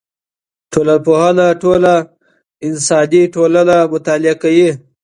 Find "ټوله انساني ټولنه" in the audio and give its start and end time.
1.61-3.75